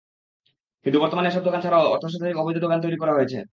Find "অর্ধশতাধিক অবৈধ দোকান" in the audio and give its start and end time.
1.93-2.79